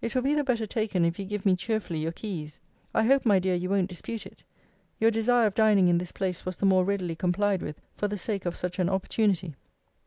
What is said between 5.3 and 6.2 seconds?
of dining in this